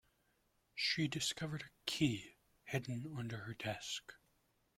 She 0.73 1.07
discovered 1.07 1.61
a 1.61 1.69
key 1.85 2.35
hidden 2.65 3.13
under 3.15 3.37
her 3.41 3.53
desk. 3.53 4.15